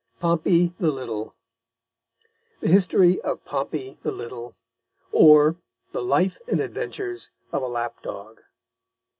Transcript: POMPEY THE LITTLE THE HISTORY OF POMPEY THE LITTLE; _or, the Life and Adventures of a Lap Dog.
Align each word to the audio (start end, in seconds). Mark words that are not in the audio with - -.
POMPEY 0.19 0.73
THE 0.79 0.87
LITTLE 0.89 1.35
THE 2.59 2.69
HISTORY 2.69 3.21
OF 3.21 3.45
POMPEY 3.45 3.99
THE 4.01 4.11
LITTLE; 4.11 4.55
_or, 5.13 5.57
the 5.91 6.01
Life 6.01 6.39
and 6.47 6.59
Adventures 6.59 7.29
of 7.51 7.61
a 7.61 7.67
Lap 7.67 8.01
Dog. 8.01 8.41